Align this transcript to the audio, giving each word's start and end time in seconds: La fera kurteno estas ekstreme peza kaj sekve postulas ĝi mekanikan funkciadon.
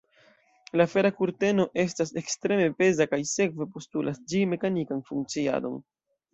La 0.79 0.87
fera 0.93 1.11
kurteno 1.19 1.65
estas 1.83 2.13
ekstreme 2.23 2.67
peza 2.81 3.09
kaj 3.13 3.21
sekve 3.35 3.71
postulas 3.77 4.21
ĝi 4.33 4.45
mekanikan 4.57 5.09
funkciadon. 5.13 5.81